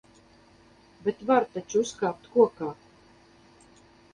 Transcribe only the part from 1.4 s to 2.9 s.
taču uzkāpt kokā!